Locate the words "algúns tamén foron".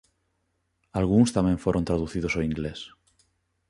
0.99-1.87